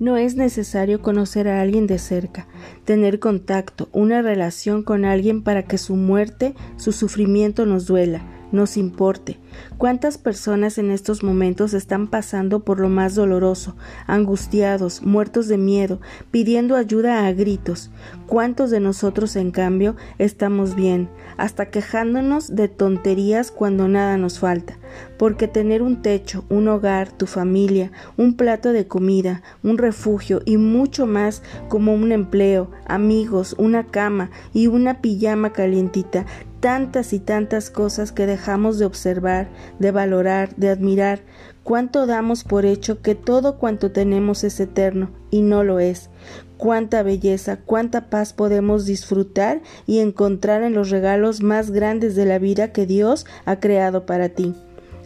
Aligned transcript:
No 0.00 0.16
es 0.16 0.34
necesario 0.34 1.02
conocer 1.02 1.46
a 1.46 1.60
alguien 1.60 1.86
de 1.86 1.98
cerca, 1.98 2.46
tener 2.86 3.18
contacto, 3.18 3.90
una 3.92 4.22
relación 4.22 4.82
con 4.82 5.04
alguien 5.04 5.42
para 5.42 5.64
que 5.64 5.76
su 5.76 5.94
muerte, 5.94 6.54
su 6.78 6.92
sufrimiento 6.92 7.66
nos 7.66 7.84
duela, 7.84 8.22
nos 8.50 8.78
importe. 8.78 9.38
¿Cuántas 9.76 10.16
personas 10.16 10.78
en 10.78 10.90
estos 10.90 11.22
momentos 11.22 11.74
están 11.74 12.08
pasando 12.08 12.64
por 12.64 12.80
lo 12.80 12.88
más 12.88 13.14
doloroso, 13.14 13.76
angustiados, 14.06 15.02
muertos 15.02 15.48
de 15.48 15.58
miedo, 15.58 16.00
pidiendo 16.30 16.76
ayuda 16.76 17.26
a 17.26 17.32
gritos? 17.32 17.90
¿Cuántos 18.26 18.70
de 18.70 18.80
nosotros, 18.80 19.36
en 19.36 19.50
cambio, 19.50 19.96
estamos 20.16 20.76
bien, 20.76 21.10
hasta 21.36 21.66
quejándonos 21.66 22.56
de 22.56 22.68
tonterías 22.68 23.50
cuando 23.50 23.86
nada 23.86 24.16
nos 24.16 24.38
falta? 24.38 24.79
Porque 25.18 25.48
tener 25.48 25.82
un 25.82 26.02
techo, 26.02 26.44
un 26.48 26.68
hogar, 26.68 27.12
tu 27.12 27.26
familia, 27.26 27.92
un 28.16 28.36
plato 28.36 28.72
de 28.72 28.86
comida, 28.86 29.42
un 29.62 29.78
refugio 29.78 30.40
y 30.44 30.56
mucho 30.56 31.06
más 31.06 31.42
como 31.68 31.94
un 31.94 32.12
empleo, 32.12 32.70
amigos, 32.86 33.54
una 33.58 33.86
cama 33.86 34.30
y 34.52 34.66
una 34.66 35.00
pijama 35.00 35.52
calientita 35.52 36.26
tantas 36.60 37.14
y 37.14 37.18
tantas 37.18 37.70
cosas 37.70 38.12
que 38.12 38.26
dejamos 38.26 38.78
de 38.78 38.84
observar, 38.84 39.48
de 39.78 39.90
valorar, 39.90 40.54
de 40.56 40.68
admirar, 40.68 41.20
cuánto 41.64 42.06
damos 42.06 42.44
por 42.44 42.64
hecho 42.66 43.02
que 43.02 43.14
todo 43.14 43.58
cuanto 43.58 43.90
tenemos 43.90 44.44
es 44.44 44.60
eterno 44.60 45.10
y 45.30 45.42
no 45.42 45.64
lo 45.64 45.80
es, 45.80 46.10
cuánta 46.58 47.02
belleza, 47.02 47.58
cuánta 47.64 48.10
paz 48.10 48.32
podemos 48.32 48.84
disfrutar 48.84 49.62
y 49.86 49.98
encontrar 50.00 50.62
en 50.62 50.74
los 50.74 50.90
regalos 50.90 51.42
más 51.42 51.70
grandes 51.70 52.14
de 52.14 52.26
la 52.26 52.38
vida 52.38 52.72
que 52.72 52.86
Dios 52.86 53.26
ha 53.46 53.58
creado 53.60 54.04
para 54.04 54.28
ti. 54.28 54.54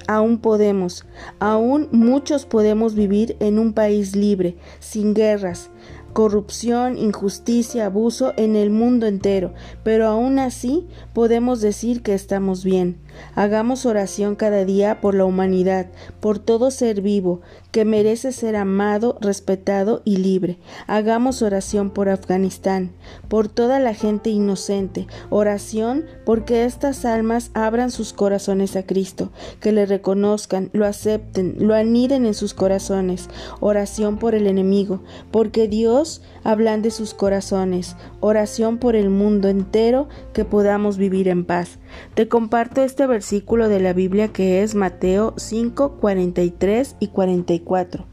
Aún 0.07 0.39
podemos, 0.39 1.05
aún 1.39 1.89
muchos 1.93 2.47
podemos 2.47 2.95
vivir 2.95 3.37
en 3.41 3.59
un 3.59 3.73
país 3.73 4.15
libre, 4.15 4.57
sin 4.81 5.15
guerras, 5.15 5.71
corrupción, 6.15 6.97
injusticia, 6.97 7.87
abuso 7.87 8.33
en 8.39 8.57
el 8.57 8.71
mundo 8.71 9.07
entero, 9.07 9.53
pero 9.83 10.07
aún 10.07 10.39
así 10.39 10.87
podemos 11.13 11.61
decir 11.61 12.03
que 12.03 12.15
estamos 12.15 12.65
bien. 12.65 13.05
Hagamos 13.35 13.87
oración 13.87 14.35
cada 14.35 14.65
día 14.65 15.01
por 15.01 15.15
la 15.15 15.25
humanidad, 15.25 15.87
por 16.21 16.39
todo 16.39 16.71
ser 16.71 17.01
vivo 17.01 17.43
que 17.71 17.85
merece 17.85 18.31
ser 18.31 18.55
amado, 18.55 19.19
respetado 19.21 20.03
y 20.05 20.19
libre. 20.19 20.59
Hagamos 20.87 21.43
oración 21.43 21.91
por 21.91 22.09
Afganistán, 22.09 22.93
por 23.29 23.49
toda 23.49 23.81
la 23.81 23.95
gente 23.95 24.31
inocente, 24.31 25.09
oración 25.31 26.05
porque 26.25 26.65
estas 26.65 27.05
almas 27.05 27.51
abran 27.55 27.91
sus 27.91 28.13
corazones 28.13 28.77
a 28.77 28.85
Cristo, 28.85 29.33
que 29.61 29.73
le 29.73 29.87
reconozcan, 29.87 30.71
lo 30.73 30.87
acepten, 30.87 31.57
lo 31.59 31.75
aniden 31.75 32.27
en 32.27 32.35
sus 32.35 32.55
corazones. 32.55 33.29
Oración 33.59 34.19
por 34.19 34.37
el 34.37 34.47
enemigo, 34.47 35.03
porque 35.33 35.67
Dios 35.67 36.04
de 36.45 36.91
sus 36.91 37.15
corazones. 37.15 37.97
Oración 38.21 38.79
por 38.79 38.97
el 38.97 39.11
mundo 39.11 39.49
entero 39.49 40.09
que 40.33 40.45
podamos 40.45 40.99
vivir 40.99 41.29
en 41.29 41.45
paz. 41.45 41.79
Te 42.15 42.29
comparto 42.29 42.83
este 42.83 43.07
versículo 43.07 43.69
de 43.69 43.81
la 43.81 43.93
Biblia 43.93 44.29
que 44.29 44.63
es 44.63 44.75
Mateo 44.75 45.35
5, 45.37 45.97
43 46.01 46.97
y 47.01 47.09
44. 47.09 48.07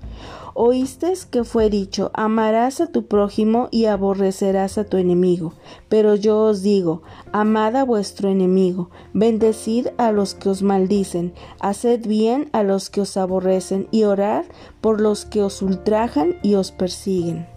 Oíste 0.54 1.14
que 1.30 1.46
fue 1.46 1.70
dicho, 1.70 2.12
amarás 2.14 2.82
a 2.82 2.88
tu 2.88 3.06
prójimo 3.08 3.70
y 3.72 3.86
aborrecerás 3.86 4.78
a 4.78 4.84
tu 4.84 4.98
enemigo. 4.98 5.54
Pero 5.88 6.16
yo 6.16 6.40
os 6.40 6.62
digo, 6.62 7.04
amad 7.32 7.76
a 7.78 7.86
vuestro 7.86 8.30
enemigo, 8.30 8.90
bendecid 9.14 9.88
a 9.98 10.12
los 10.12 10.36
que 10.36 10.50
os 10.50 10.62
maldicen, 10.62 11.34
haced 11.62 12.06
bien 12.06 12.50
a 12.52 12.64
los 12.64 12.90
que 12.90 13.02
os 13.02 13.16
aborrecen 13.16 13.88
y 13.92 14.04
orad 14.04 14.44
por 14.82 15.00
los 15.00 15.26
que 15.26 15.42
os 15.42 15.62
ultrajan 15.62 16.36
y 16.44 16.56
os 16.56 16.72
persiguen. 16.72 17.48